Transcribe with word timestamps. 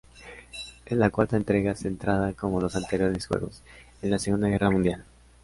Es 0.83 0.97
la 0.97 1.11
cuarta 1.11 1.37
entrega 1.37 1.75
centrada 1.75 2.33
como 2.33 2.59
los 2.59 2.75
anteriores 2.75 3.27
juegos, 3.27 3.61
en 4.01 4.09
la 4.09 4.17
Segunda 4.17 4.47
Guerra 4.47 4.71
Mundial. 4.71 5.05